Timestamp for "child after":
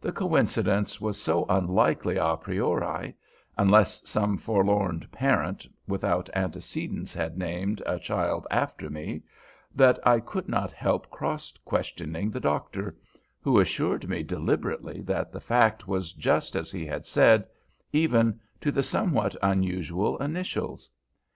7.98-8.88